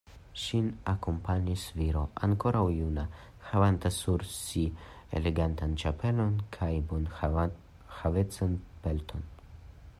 [0.43, 3.03] Ŝin akompanis viro ankoraŭ juna,
[3.51, 4.63] havanta sur si
[5.21, 9.29] elegantan ĉapelon kaj bonhavecan pelton.